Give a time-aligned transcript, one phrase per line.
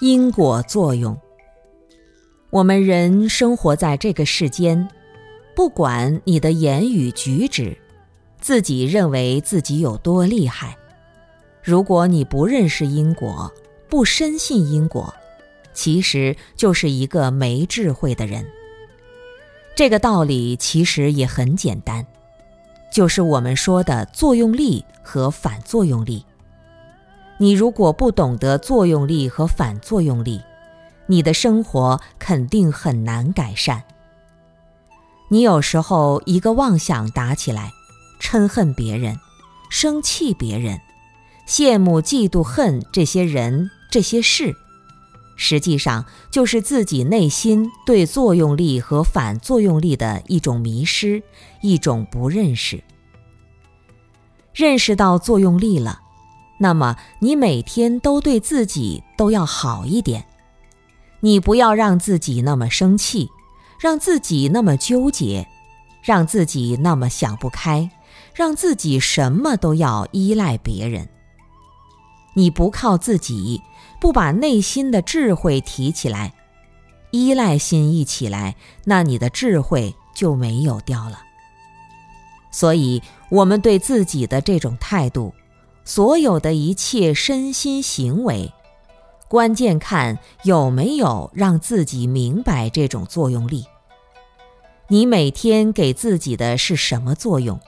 [0.00, 1.18] 因果作用。
[2.50, 4.88] 我们人生活在这个世间，
[5.56, 7.76] 不管你的言语举止，
[8.40, 10.76] 自己认为自己有多厉害。
[11.60, 13.52] 如果你不认识因果，
[13.88, 15.12] 不深信因果，
[15.74, 18.46] 其实就是一个没智慧的人。
[19.74, 22.06] 这个道理其实也很简单，
[22.92, 26.24] 就是我们说的作用力和反作用力。
[27.40, 30.42] 你如果不懂得作用力和反作用力，
[31.06, 33.84] 你的生活肯定很难改善。
[35.28, 37.72] 你有时候一个妄想打起来，
[38.20, 39.18] 嗔恨别人，
[39.70, 40.80] 生气别人，
[41.46, 44.56] 羡慕、嫉妒、恨这些人、这些事，
[45.36, 51.22] 实际上就是自己内心对作用力和反作用力的一种迷失，
[51.62, 52.82] 一种不认识。
[54.52, 56.00] 认识到作用力了。
[56.58, 60.26] 那么你每天都对自己都要好一点，
[61.20, 63.30] 你不要让自己那么生气，
[63.80, 65.46] 让自己那么纠结，
[66.02, 67.90] 让自己那么想不开，
[68.34, 71.08] 让自己什么都要依赖别人。
[72.34, 73.62] 你不靠自己，
[74.00, 76.34] 不把内心的智慧提起来，
[77.12, 81.20] 依赖心一起来，那你的智慧就没有掉了。
[82.50, 85.32] 所以，我们对自己的这种态度。
[85.88, 88.52] 所有的一切身心行为，
[89.26, 93.64] 关键看有没有让自己明白这种作用力。
[94.88, 97.58] 你每天给自己的是什么作用？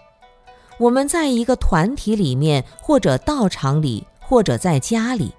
[0.81, 5.33] 我们在一个团体里面，或者道场里，或者在家里，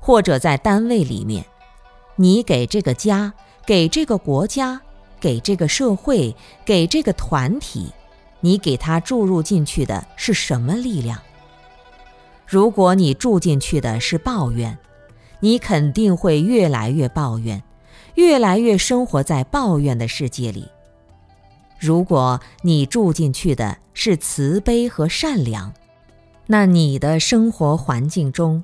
[0.00, 1.46] 或者在单位里面，
[2.16, 3.32] 你给这个家、
[3.64, 4.80] 给这个国家、
[5.20, 6.34] 给这个社会、
[6.64, 7.92] 给这个团体，
[8.40, 11.16] 你给他注入进去的是什么力量？
[12.46, 14.78] 如果你住进去的是抱怨，
[15.40, 17.62] 你肯定会越来越抱怨，
[18.14, 20.68] 越来越生活在抱怨的世界里。
[21.78, 25.72] 如果你住进去的是慈悲和善良，
[26.46, 28.62] 那你的生活环境中，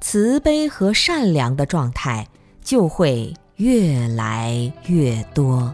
[0.00, 2.26] 慈悲和善良的状态
[2.62, 5.72] 就会越来越多。